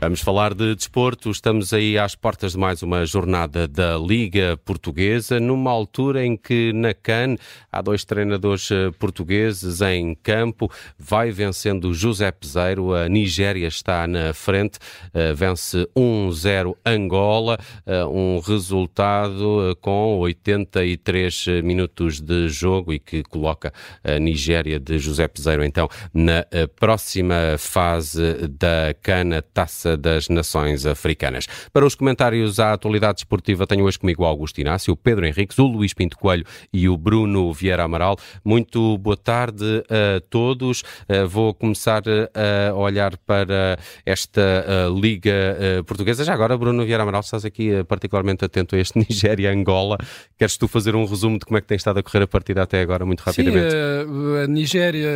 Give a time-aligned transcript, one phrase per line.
[0.00, 1.28] Vamos falar de desporto.
[1.28, 6.72] Estamos aí às portas de mais uma jornada da Liga Portuguesa, numa altura em que
[6.72, 7.34] na CAN
[7.70, 10.70] há dois treinadores eh, portugueses em campo.
[10.96, 14.78] Vai vencendo José Peseiro, a Nigéria está na frente,
[15.12, 23.72] eh, vence 1-0 Angola, eh, um resultado com 83 minutos de jogo e que coloca
[24.04, 26.44] a Nigéria de José Peseiro então na
[26.76, 31.46] próxima fase da CAN, Taça Taça das Nações Africanas.
[31.72, 35.58] Para os comentários à atualidade esportiva, tenho hoje comigo o Augusto Inácio, o Pedro Henriques,
[35.58, 38.16] o Luís Pinto Coelho e o Bruno Vieira Amaral.
[38.44, 40.82] Muito boa tarde a todos.
[41.08, 46.24] Eh, vou começar eh, a olhar para esta eh, Liga Portuguesa.
[46.24, 49.96] Já agora, Bruno Vieira Amaral, estás aqui particularmente atento a este Nigéria-Angola.
[50.36, 52.62] Queres tu fazer um resumo de como é que tem estado a correr a partida
[52.62, 53.70] até agora, muito rapidamente?
[53.70, 55.08] Sim, a Nigéria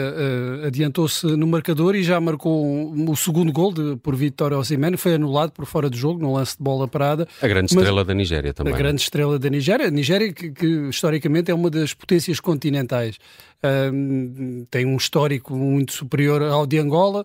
[0.66, 5.52] adiantou-se no marcador e já marcou o segundo gol de, por Vitória Osimhen foi anulado
[5.52, 7.28] por fora do jogo, no lance de bola parada.
[7.40, 8.72] A grande estrela da Nigéria também.
[8.72, 9.86] A grande estrela da Nigéria.
[9.86, 13.18] A Nigéria, que, que historicamente é uma das potências continentais.
[13.92, 17.24] Um, tem um histórico muito superior ao de Angola.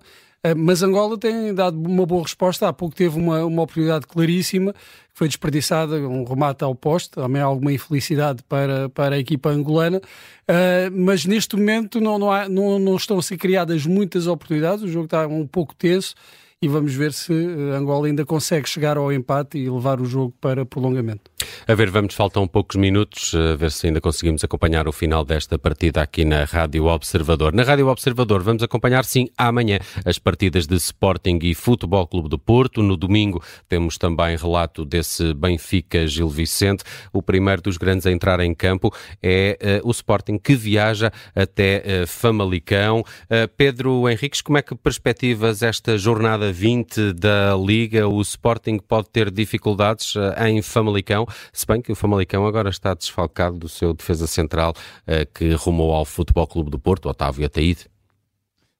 [0.55, 2.67] Mas Angola tem dado uma boa resposta.
[2.67, 4.79] Há pouco teve uma, uma oportunidade claríssima que
[5.13, 9.97] foi desperdiçada, um remate ao poste, também alguma infelicidade para, para a equipa angolana.
[9.97, 14.83] Uh, mas neste momento não, não, há, não, não estão a ser criadas muitas oportunidades,
[14.83, 16.13] o jogo está um pouco tenso
[16.61, 20.33] e vamos ver se eh, Angola ainda consegue chegar ao empate e levar o jogo
[20.41, 21.29] para prolongamento.
[21.67, 25.57] A ver, vamos, faltam poucos minutos, a ver se ainda conseguimos acompanhar o final desta
[25.59, 27.53] partida aqui na Rádio Observador.
[27.53, 32.39] Na Rádio Observador vamos acompanhar, sim, amanhã as partidas de Sporting e Futebol Clube do
[32.39, 32.81] Porto.
[32.81, 36.83] No domingo temos também relato desse Benfica Gil Vicente.
[37.11, 41.83] O primeiro dos grandes a entrar em campo é uh, o Sporting que viaja até
[42.03, 42.99] uh, Famalicão.
[42.99, 49.09] Uh, Pedro Henriques, como é que perspectivas esta jornada 20 da Liga, o Sporting pode
[49.09, 50.13] ter dificuldades
[50.45, 54.73] em Famalicão, se bem que o Famalicão agora está desfalcado do seu defesa central
[55.05, 57.87] eh, que rumou ao Futebol Clube do Porto, Otávio Ataíde.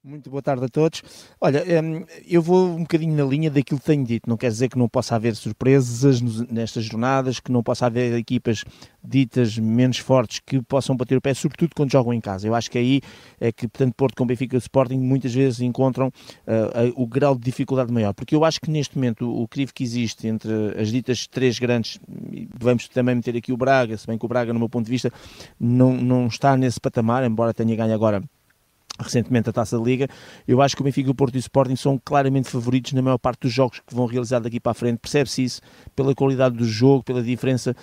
[0.08, 1.04] Muito boa tarde a todos.
[1.42, 4.30] Olha, hum, eu vou um bocadinho na linha daquilo que tenho dito.
[4.30, 8.64] Não quer dizer que não possa haver surpresas nestas jornadas, que não possa haver equipas
[9.04, 12.48] ditas menos fortes que possam bater o pé, sobretudo quando jogam em casa.
[12.48, 13.02] Eu acho que aí
[13.38, 17.42] é que, portanto, Porto com Benfica e Sporting muitas vezes encontram uh, o grau de
[17.42, 18.14] dificuldade maior.
[18.14, 21.60] Porque eu acho que neste momento o, o crivo que existe entre as ditas três
[21.60, 22.00] grandes,
[22.58, 24.92] vamos também meter aqui o Braga, se bem que o Braga, no meu ponto de
[24.92, 25.12] vista,
[25.60, 28.24] não, não está nesse patamar, embora tenha ganho agora
[29.00, 30.08] recentemente a Taça da Liga,
[30.48, 33.18] eu acho que o Benfica, o Porto e o Sporting são claramente favoritos na maior
[33.18, 35.62] parte dos jogos que vão realizar daqui para a frente, percebe-se isso
[35.96, 37.76] pela qualidade do jogo, pela diferença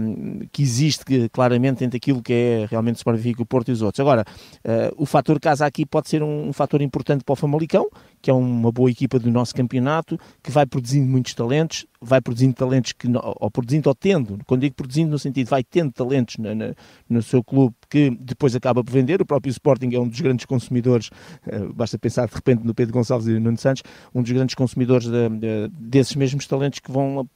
[0.00, 3.68] um, que existe que, claramente entre aquilo que é realmente o Sporting, Benfica, o Porto
[3.68, 4.00] e os outros.
[4.00, 4.24] Agora,
[4.64, 7.88] uh, o fator casa aqui pode ser um, um fator importante para o Famalicão,
[8.20, 12.54] que é uma boa equipa do nosso campeonato, que vai produzindo muitos talentos, vai produzindo
[12.54, 13.08] talentos que,
[13.40, 16.74] ou produzindo ou tendo, quando digo produzindo no sentido, vai tendo talentos na, na,
[17.08, 20.46] no seu clube que depois acaba por vender, o próprio Sporting é um dos grandes
[20.46, 21.10] consumidores,
[21.46, 23.82] uh, basta pensar de repente no Pedro Gonçalves e no Nuno Santos,
[24.14, 27.28] um dos grandes consumidores de, de, desses mesmos talentos que vão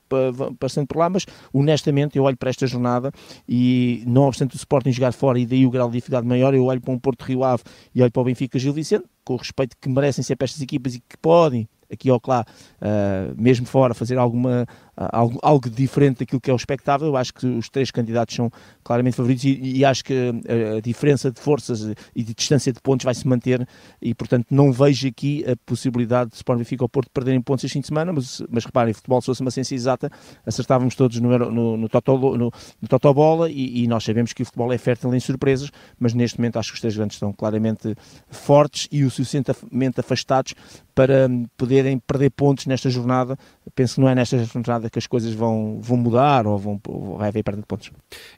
[0.58, 3.10] passando por lá, mas honestamente eu olho para esta jornada
[3.48, 6.64] e não obstante o Sporting jogar fora e daí o grau de dificuldade maior, eu
[6.64, 7.62] olho para um Porto Rio Ave
[7.94, 10.60] e olho para o Benfica Gil Vicente, com o respeito que merecem ser para estas
[10.60, 12.44] equipas e que podem aqui ou lá,
[12.80, 17.08] uh, mesmo fora, fazer alguma, algo, algo diferente daquilo que é o expectável.
[17.08, 18.50] Eu acho que os três candidatos são
[18.82, 22.80] claramente favoritos e, e acho que a, a, diferença de forças e de distância de
[22.80, 23.66] pontos vai se manter
[24.00, 27.74] e, portanto, não vejo aqui a possibilidade de Sporting Benfica ou Porto perderem pontos este
[27.74, 30.10] fim de semana, mas, mas reparem, futebol se fosse uma ciência exata,
[30.44, 34.72] acertávamos todos no, no, no, no, no Totobola e, e nós sabemos que o futebol
[34.72, 37.94] é fértil em surpresas, mas neste momento acho que os três grandes estão claramente
[38.28, 40.54] fortes e o suficientemente afastados
[40.94, 43.36] para poderem perder pontos nesta jornada.
[43.74, 47.16] Penso que não é nesta jornada que as coisas vão, vão mudar ou, vão, ou
[47.18, 47.90] vai haver perda de pontos.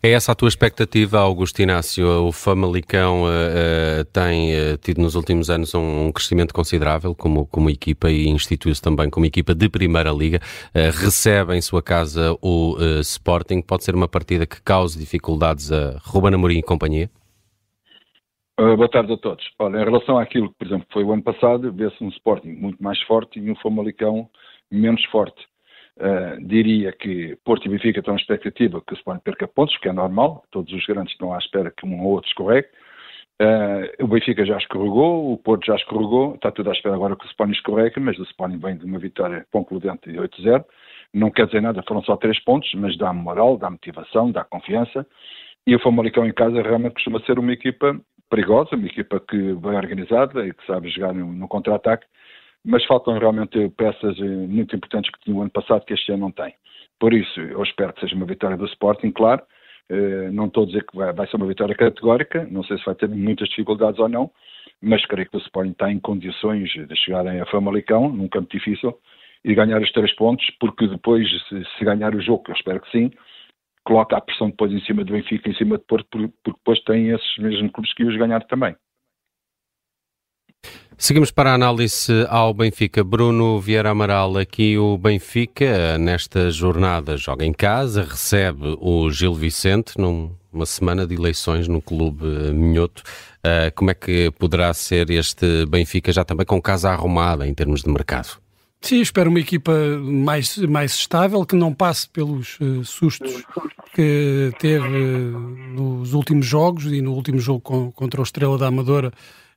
[0.02, 2.06] É essa a tua expectativa, Augusto Inácio?
[2.26, 7.46] O Famalicão uh, uh, tem uh, tido nos últimos anos um, um, crescimento considerável como,
[7.46, 10.40] como equipa e instituiu-se também como equipa de Primeira Liga.
[10.74, 13.62] recebe em sua casa o Sporting.
[13.62, 17.10] Pode ser uma partida que cause dificuldades a Ruben Amorim e companhia?
[18.60, 19.44] Uh, boa tarde a todos.
[19.58, 22.80] Olha, em relação àquilo que, por exemplo, foi o ano passado, vê-se um Sporting muito
[22.80, 24.28] mais forte e um Famalicão
[24.70, 25.44] menos forte.
[25.96, 29.88] Uh, diria que Porto e Benfica estão à expectativa que o Sporting perca pontos, que
[29.88, 32.68] é normal, todos os grandes estão à espera que um ou outro escorregue.
[33.40, 37.24] Uh, o Benfica já escorregou, o Porto já escorregou, está tudo à espera agora que
[37.24, 40.64] o Sporting escorregue, mas o Sporting vem de uma vitória concludente de 8-0.
[41.12, 45.06] Não quer dizer nada, foram só três pontos, mas dá moral, dá motivação, dá confiança.
[45.66, 47.98] E o Famalicão em casa realmente costuma ser uma equipa
[48.30, 52.06] perigosa, uma equipa que bem organizada e que sabe jogar no, no contra-ataque.
[52.64, 56.22] Mas faltam realmente peças eh, muito importantes que tinha o ano passado que este ano
[56.22, 56.54] não tem.
[56.98, 59.42] Por isso, eu espero que seja uma vitória do Sporting, claro.
[59.90, 62.84] Eh, não estou a dizer que vai, vai ser uma vitória categórica, não sei se
[62.84, 64.30] vai ter muitas dificuldades ou não,
[64.80, 68.98] mas creio que o Sporting está em condições de chegarem a Famalicão, num campo difícil,
[69.44, 72.90] e ganhar os três pontos, porque depois, se, se ganhar o jogo, eu espero que
[72.90, 73.10] sim,
[73.84, 77.10] coloca a pressão depois em cima do Benfica, em cima de Porto, porque depois tem
[77.10, 78.74] esses mesmos clubes que os ganhar também.
[80.96, 83.02] Seguimos para a análise ao Benfica.
[83.02, 89.94] Bruno Vieira Amaral, aqui o Benfica, nesta jornada, joga em casa, recebe o Gil Vicente
[89.98, 93.02] numa semana de eleições no clube Minhoto.
[93.38, 97.82] Uh, como é que poderá ser este Benfica já também com casa arrumada em termos
[97.82, 98.38] de mercado?
[98.80, 103.42] Sim, espero uma equipa mais, mais estável, que não passe pelos uh, sustos
[103.94, 105.38] que teve uh,
[105.74, 109.12] nos últimos jogos e no último jogo com, contra o Estrela da Amadora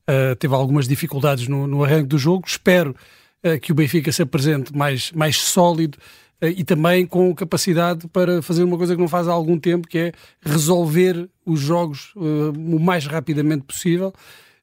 [0.10, 2.46] uh, teve algumas dificuldades no, no arranque do jogo.
[2.48, 2.96] Espero
[3.44, 5.98] uh, que o Benfica se apresente mais, mais sólido
[6.42, 9.88] uh, e também com capacidade para fazer uma coisa que não faz há algum tempo,
[9.88, 10.12] que é
[10.42, 14.14] resolver os jogos o mais rapidamente possível.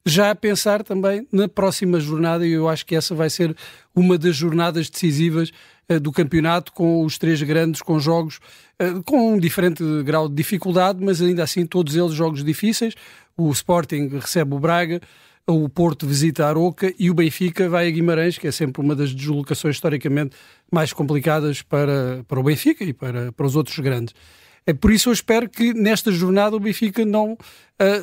[0.07, 3.55] Já a pensar também na próxima jornada, e eu acho que essa vai ser
[3.95, 5.51] uma das jornadas decisivas
[5.99, 8.39] do campeonato, com os três grandes, com jogos
[9.03, 12.93] com um diferente grau de dificuldade, mas ainda assim todos eles jogos difíceis.
[13.35, 15.01] O Sporting recebe o Braga,
[15.47, 18.95] o Porto visita a Aroca e o Benfica vai a Guimarães, que é sempre uma
[18.95, 20.35] das deslocações historicamente
[20.71, 24.15] mais complicadas para, para o Benfica e para, para os outros grandes.
[24.65, 27.37] É por isso eu espero que nesta jornada o Benfica não, uh,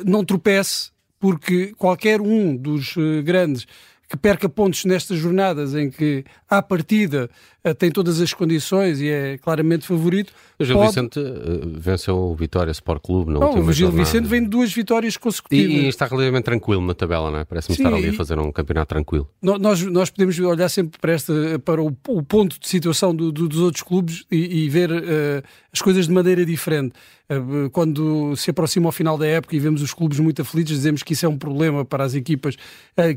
[0.05, 3.67] não tropece, porque qualquer um dos uh, grandes
[4.13, 7.31] que perca pontos nestas jornadas em que, à partida,
[7.63, 10.31] eh, tem todas as condições e é claramente favorito.
[10.59, 10.89] O Gil pode...
[10.89, 14.05] Vicente uh, venceu o Vitória Sport Clube na não, última O Gil jornada.
[14.05, 15.71] Vicente vem de duas vitórias consecutivas.
[15.71, 17.43] E, e, está relativamente tranquilo na tabela, não é?
[17.43, 19.27] Parece-me estar ali a fazer um campeonato tranquilo.
[19.41, 21.33] Nós, nós podemos olhar sempre para, esta,
[21.65, 25.41] para o, o ponto de situação do, do, dos outros clubes e, e ver uh,
[25.71, 26.93] as coisas de maneira diferente.
[27.31, 31.01] Uh, quando se aproxima ao final da época e vemos os clubes muito aflitos, dizemos
[31.01, 32.57] que isso é um problema para as equipas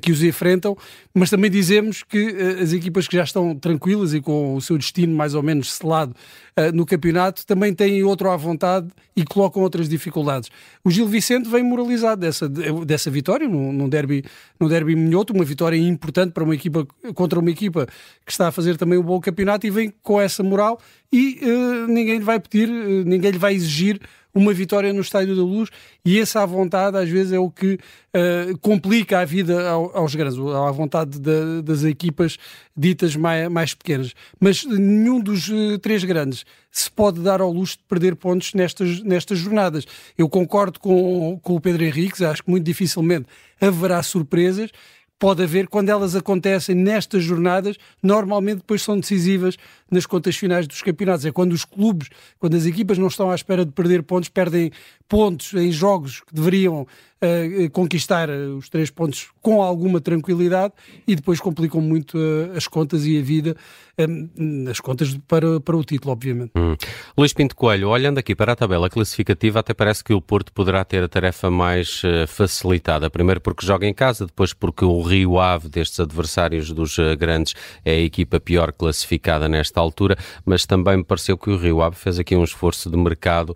[0.01, 0.77] que os enfrentam,
[1.15, 2.29] mas também dizemos que
[2.63, 6.15] as equipas que já estão tranquilas e com o seu destino mais ou menos selado
[6.59, 10.51] uh, no campeonato, também têm outro à vontade e colocam outras dificuldades.
[10.85, 14.25] O Gil Vicente vem moralizado dessa, dessa vitória, num, derby,
[14.61, 17.87] num derby minhoto, uma vitória importante para uma equipa contra uma equipa
[18.25, 20.79] que está a fazer também um bom campeonato e vem com essa moral
[21.13, 24.01] e uh, ninguém lhe vai pedir, uh, ninguém lhe vai exigir
[24.37, 25.71] uma vitória no Estádio da Luz
[26.05, 30.15] e essa à vontade às vezes é o que uh, complica a vida ao, aos
[30.15, 32.37] grandes, à vontade de, das equipas
[32.77, 34.13] ditas mais, mais, pequenas.
[34.39, 39.03] Mas nenhum dos uh, três grandes se pode dar ao luxo de perder pontos nestas,
[39.03, 39.87] nestas jornadas.
[40.19, 43.27] Eu concordo com, com o Pedro Henriques, acho que muito dificilmente
[43.59, 44.71] haverá surpresas,
[45.19, 49.57] pode haver quando elas acontecem nestas jornadas, normalmente depois são decisivas
[49.91, 51.25] nas contas finais dos campeonatos.
[51.25, 54.71] É quando os clubes, quando as equipas não estão à espera de perder pontos, perdem
[55.09, 56.87] pontos em jogos que deveriam
[57.23, 60.75] uh, conquistar eh, os três pontos com alguma tranquilidade
[61.07, 63.57] e depois complicam muito uh, as contas e a vida,
[63.99, 66.51] um, as contas para, para o título, obviamente.
[66.57, 66.77] Hum.
[67.17, 70.85] Luís Pinto Coelho, olhando aqui para a tabela classificativa, até parece que o Porto poderá
[70.85, 73.09] ter a tarefa mais uh, facilitada.
[73.09, 77.93] Primeiro porque joga em casa, depois porque o Rio Ave, destes adversários dos grandes, é
[77.93, 82.19] a equipa pior classificada nesta altura, mas também me pareceu que o Rio Ave fez
[82.19, 83.55] aqui um esforço de mercado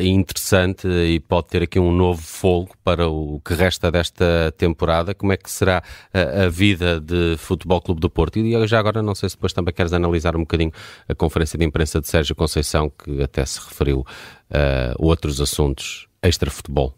[0.00, 5.14] interessante e pode ter aqui um novo fogo para o que resta desta temporada.
[5.14, 8.38] Como é que será a, a vida de Futebol Clube do Porto?
[8.38, 10.72] E já agora, não sei se depois também queres analisar um bocadinho
[11.08, 14.04] a conferência de imprensa de Sérgio Conceição, que até se referiu
[14.50, 16.94] a outros assuntos extra-futebol.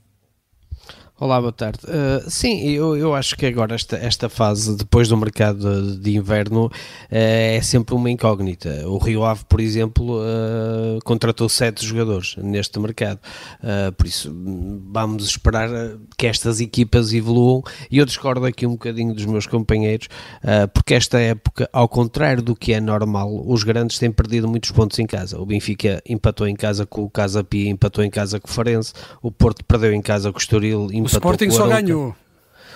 [1.23, 1.81] Olá, boa tarde.
[1.85, 6.65] Uh, sim, eu, eu acho que agora esta, esta fase, depois do mercado de inverno,
[6.65, 6.71] uh,
[7.11, 8.89] é sempre uma incógnita.
[8.89, 13.19] O Rio Ave, por exemplo, uh, contratou sete jogadores neste mercado.
[13.99, 14.35] por isso,
[14.91, 15.69] vamos esperar
[16.17, 17.63] que estas equipas evoluam.
[17.91, 20.09] E eu discordo aqui um bocadinho dos meus companheiros,
[20.73, 24.99] porque esta época, ao contrário do que é normal, os grandes têm perdido muitos pontos
[24.99, 25.39] em casa.
[25.39, 28.95] O Benfica empatou em casa com o Casa Pia, empatou em casa com o Farense,
[29.21, 32.15] o Porto perdeu em casa com o Estoril, o Sporting só ganhou.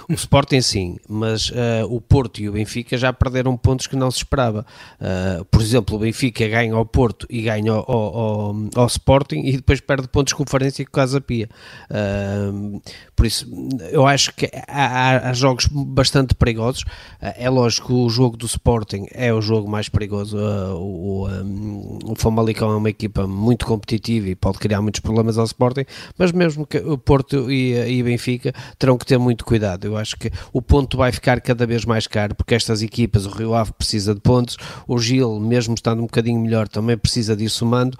[0.08, 4.10] O Sporting sim, mas uh, o Porto e o Benfica já perderam pontos que não
[4.10, 4.66] se esperava.
[5.00, 9.52] Uh, por exemplo, o Benfica ganha ao Porto e ganha ao, ao, ao Sporting e
[9.56, 11.48] depois perde pontos com o Farense e com o Casa Pia.
[11.90, 12.80] Uh,
[13.16, 13.46] por isso,
[13.90, 16.84] eu acho que há, há jogos bastante perigosos.
[17.20, 20.36] é lógico que o jogo do Sporting é o jogo mais perigoso.
[20.38, 25.44] o, um, o Famalicão é uma equipa muito competitiva e pode criar muitos problemas ao
[25.44, 25.84] Sporting,
[26.18, 29.86] mas mesmo que o Porto e, e Benfica terão que ter muito cuidado.
[29.86, 33.30] Eu acho que o ponto vai ficar cada vez mais caro, porque estas equipas, o
[33.30, 37.44] Rio Ave precisa de pontos, o Gil, mesmo estando um bocadinho melhor, também precisa de
[37.44, 37.96] ir somando,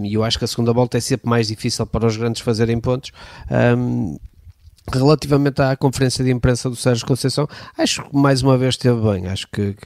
[0.00, 2.80] e eu acho que a segunda volta é sempre mais difícil para os grandes fazerem
[2.80, 3.10] pontos.
[3.50, 4.16] Um,
[4.90, 9.26] Relativamente à conferência de imprensa do Sérgio Conceição, acho que mais uma vez esteve bem,
[9.26, 9.76] acho que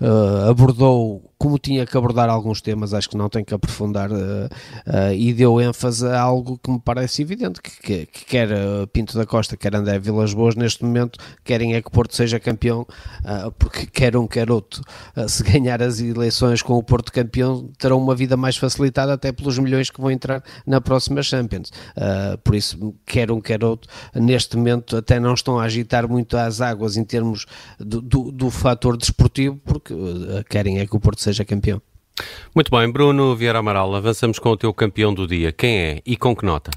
[0.00, 4.14] uh, abordou como tinha que abordar alguns temas, acho que não tem que aprofundar uh,
[4.14, 8.86] uh, e deu ênfase a algo que me parece evidente, que, que, que quer uh,
[8.86, 12.86] Pinto da Costa, quer André Vilas Boas, neste momento querem é que Porto seja campeão,
[13.58, 14.84] porque quer um, quer outro,
[15.26, 19.58] se ganhar as eleições com o Porto campeão, terão uma vida mais facilitada até pelos
[19.58, 21.72] milhões que vão entrar na próxima Champions.
[22.44, 26.60] por isso, quer um, quer outro, neste momento até não estão a agitar muito as
[26.60, 27.46] águas em termos
[27.80, 29.94] do, do, do fator desportivo, porque
[30.48, 31.80] querem é que o Porto seja seja campeão.
[32.54, 35.50] Muito bem, Bruno Vieira Amaral, avançamos com o teu campeão do dia.
[35.50, 36.70] Quem é e com que nota?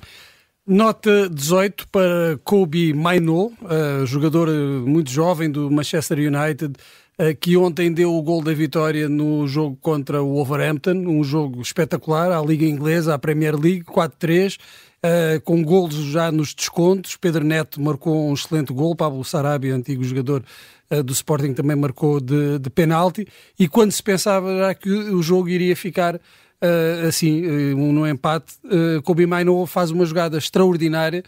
[0.66, 6.74] Nota 18 para Kobe Mainoo, uh, jogador muito jovem do Manchester United,
[7.20, 11.62] uh, que ontem deu o gol da vitória no jogo contra o Wolverhampton, um jogo
[11.62, 14.58] espetacular, à Liga Inglesa, à Premier League, 4-3,
[15.06, 17.16] uh, com golos já nos descontos.
[17.16, 20.44] Pedro Neto marcou um excelente gol, Pablo Sarabia, antigo jogador
[20.90, 23.28] uh, do Sporting, também marcou de, de penalti.
[23.58, 28.54] E quando se pensava já que o jogo iria ficar uh, assim, um, no empate,
[28.66, 31.24] uh, Kobe Maino faz uma jogada extraordinária,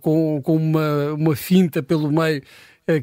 [0.00, 2.40] com, com uma, uma finta pelo meio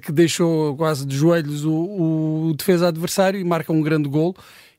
[0.01, 4.33] que deixou quase de joelhos o, o defesa adversário e marca um grande gol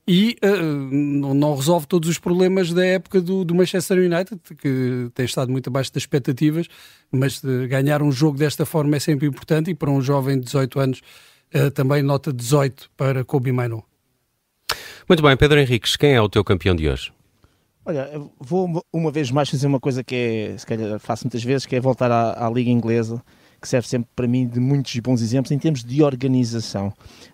[0.07, 5.25] e uh, não, resolve todos os problemas da época do, do, Manchester United, que tem
[5.25, 6.67] estado muito abaixo das expectativas,
[7.11, 10.45] mas uh, ganhar um jogo desta forma é sempre importante e para um jovem de
[10.45, 11.01] 18 anos
[11.53, 13.85] uh, também nota 18 para Kobe Mainoo.
[15.07, 17.13] Muito bem, Pedro Henriques, quem é o teu campeão de hoje?
[17.85, 21.65] Olha, vou uma vez mais fazer uma coisa que é, se calhar faço muitas vezes,
[21.65, 23.21] que é voltar à, à Liga Inglesa
[23.61, 26.91] que serve sempre para mim de muitos bons exemplos em termos de organização.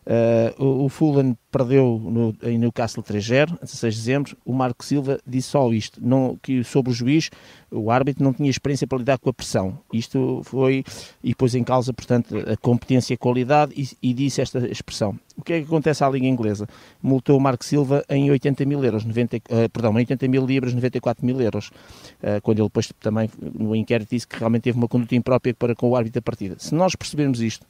[0.08, 4.38] Uh, o, o Fulham perdeu no, em Newcastle 3-0, 16 de dezembro.
[4.46, 7.30] O Marco Silva disse só isto, não, que sobre o juiz,
[7.70, 9.78] o árbitro não tinha experiência para lidar com a pressão.
[9.92, 10.86] Isto foi,
[11.22, 15.20] e pôs em causa, portanto, a competência e a qualidade e, e disse esta expressão.
[15.36, 16.70] O que é que acontece à Liga Inglesa?
[17.04, 20.46] Multou o Marco Silva em 80 mil euros, 90, uh, eh, perdão, em 80 mil
[20.46, 24.78] libras, 94 mil euros, uh, quando ele depois também no inquérito disse que realmente teve
[24.78, 26.56] uma conduta imprópria para com o árbitro da partida.
[26.58, 27.68] Se nós percebermos isto,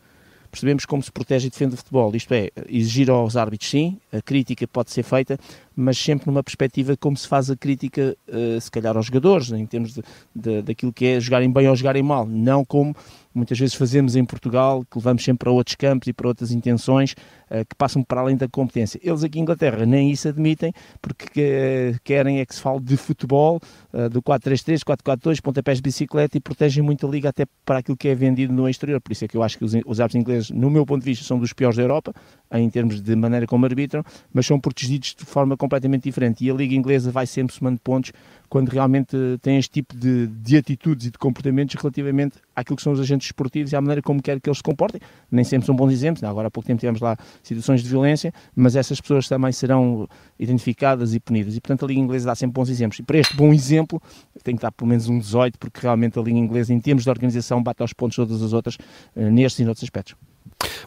[0.48, 2.16] percebemos como se protege e defende o futebol.
[2.16, 5.38] Isto é, exigir aos árbitros sim, a crítica pode ser feita,
[5.76, 9.52] mas sempre numa perspectiva de como se faz a crítica, uh, se calhar aos jogadores,
[9.52, 10.04] em termos de,
[10.36, 12.96] de, daquilo que é jogarem bem ou jogarem mal, não como
[13.38, 17.14] muitas vezes fazemos em Portugal, que levamos sempre para outros campos e para outras intenções
[17.50, 19.00] uh, que passam para além da competência.
[19.04, 22.98] Eles aqui em Inglaterra nem isso admitem, porque uh, querem é que se fale de
[22.98, 23.62] futebol,
[23.94, 27.96] uh, do 4-3-3, 4-4-2, pontapés de bicicleta e protegem muito a liga até para aquilo
[27.96, 29.00] que é vendido no exterior.
[29.00, 31.06] Por isso é que eu acho que os, os árbitros ingleses, no meu ponto de
[31.06, 32.14] vista, são dos piores da Europa,
[32.52, 34.04] em termos de maneira como arbitram,
[34.34, 36.44] mas são protegidos de forma completamente diferente.
[36.44, 38.12] E a liga inglesa vai sempre somando pontos
[38.50, 42.94] quando realmente tem este tipo de, de atitudes e de comportamentos relativamente àquilo que são
[42.94, 45.02] os agentes esportivos e à maneira como quer que eles se comportem.
[45.32, 48.76] Nem sempre são bons exemplos, agora há pouco tempo tivemos lá situações de violência, mas
[48.76, 50.08] essas pessoas também serão
[50.40, 51.56] identificadas e punidas.
[51.56, 53.00] E portanto a Liga Inglesa dá sempre bons exemplos.
[53.00, 54.02] E para este bom exemplo
[54.44, 57.10] tem que dar pelo menos um 18, porque realmente a Liga Inglesa, em termos de
[57.10, 58.78] organização, bate aos pontos todas as outras,
[59.16, 60.16] eh, nestes e noutros aspectos.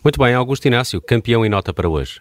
[0.02, 2.20] Muito bem, Augusto Inácio, campeão e nota para hoje.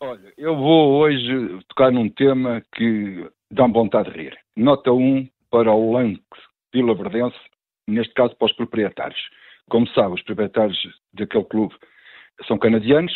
[0.00, 4.38] Olha, eu vou hoje tocar num tema que dá-me vontade de rir.
[4.54, 6.20] Nota 1 para o Lance
[6.72, 7.36] Vila Verdense,
[7.88, 9.18] neste caso para os proprietários.
[9.70, 10.78] Como sabe, os proprietários
[11.14, 11.74] daquele clube
[12.46, 13.12] são canadianos,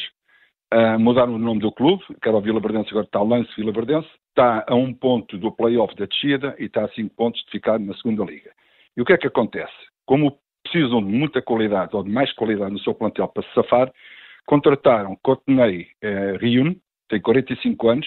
[0.72, 3.70] uh, mudaram o nome do clube, que era o Vila Verdense, agora está Lance Vila
[3.70, 7.50] Verdense, está a um ponto do play-off da descida e está a cinco pontos de
[7.50, 8.50] ficar na segunda liga.
[8.96, 9.72] E o que é que acontece?
[10.06, 13.92] Como precisam de muita qualidade ou de mais qualidade no seu plantel para se safar,
[14.46, 16.74] contrataram Courtney eh, Ryun,
[17.08, 18.06] tem 45 anos,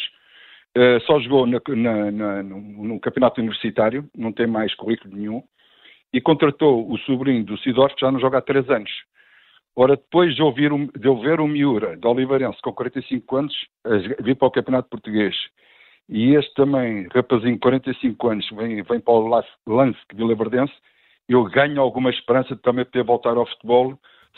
[0.75, 5.43] eh, só jogou na, na, na, no, no, campeonato universitário, não tem mais currículo nenhum,
[6.11, 8.91] e contratou o sobrinho do Sidorf, que já não joga há 3 anos.
[9.75, 13.55] Ora, depois de, ouvir, de eu ver o Miura, de Oliveirense, com 45 anos,
[14.21, 15.35] vir para o campeonato português,
[16.09, 19.27] e este também, rapazinho, 45 anos, vem, vem para o
[19.67, 20.73] Lance de Vila Verdense,
[21.27, 23.97] eu ganho alguma esperança de também poder voltar ao futebol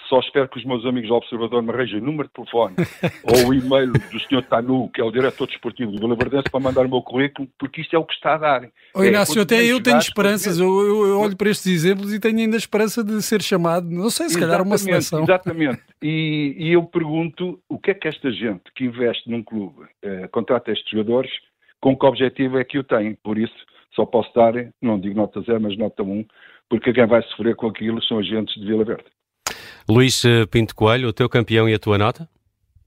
[0.09, 2.75] só espero que os meus amigos do Observador me arranjem número de telefone
[3.23, 4.43] ou o e-mail do Sr.
[4.43, 7.81] Tanu, que é o diretor desportivo do Vila Verdense, para mandar o meu currículo, porque
[7.81, 8.69] isto é o que está a dar.
[8.93, 10.59] Oh, Inácio, é, até eu tenho esperanças.
[10.59, 14.29] Eu, eu, olho para estes exemplos e tenho ainda esperança de ser chamado, não sei,
[14.29, 15.23] se calhar uma seleção.
[15.23, 15.81] Exatamente.
[16.01, 20.27] E, e, eu pergunto o que é que esta gente que investe num clube eh,
[20.27, 21.31] contrata estes jogadores,
[21.79, 23.15] com que objetivo é que o tem?
[23.23, 23.55] Por isso,
[23.95, 26.25] só posso dar, não digo nota zero, mas nota 1, um,
[26.69, 29.05] porque quem vai sofrer com aquilo são agentes de Vila Verde.
[29.87, 32.27] Luís eh, Pinto Coelho, o teu campeão e a tua nota?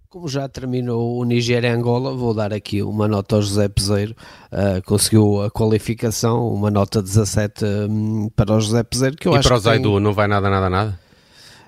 [0.09, 4.17] Como já terminou o Nigéria-Angola, vou dar aqui uma nota ao José Peseiro.
[4.51, 9.17] Uh, conseguiu a qualificação, uma nota 17 um, para o José Peseiro.
[9.17, 10.01] Que eu e acho para o Zaidu tem...
[10.01, 10.99] não vai nada, nada, nada?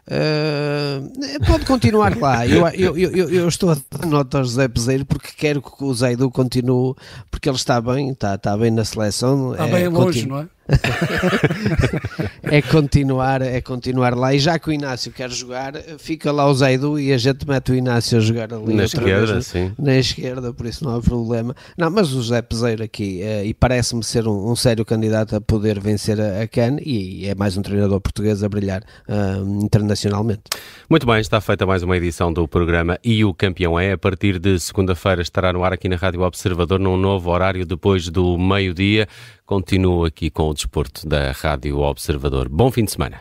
[0.08, 2.44] Uh, pode continuar lá.
[2.49, 5.94] Eu, eu, eu, eu, estou a dar nota ao José Peseiro porque quero que o
[5.94, 6.94] Zaidu continue,
[7.30, 9.52] porque ele está bem, está, está bem na seleção.
[9.52, 10.34] Está é, bem longe, continu...
[10.34, 10.49] não é?
[12.43, 14.35] é continuar é continuar lá.
[14.35, 17.73] E já que o Inácio quer jogar fica lá o Zaidu e a gente mete
[17.73, 19.73] o Inácio a jogar ali na esquerda vez, sim.
[19.79, 21.55] na esquerda por isso não há problema.
[21.77, 25.41] Não mas o José Peseiro aqui é, e parece-me ser um, um, sério candidato a
[25.41, 30.43] poder vencer a, a CAN e, é mais um treinador português a brilhar uh, internacionalmente.
[30.89, 33.93] Muito bem está feita mais uma edição do programa e o campeão é.
[33.93, 38.09] A partir de segunda-feira estará no ar aqui na Rádio Observador num novo horário depois
[38.09, 39.09] do meio-dia
[39.50, 42.49] Continuo aqui com o desporto da Rádio Observador.
[42.49, 43.21] Bom fim de semana.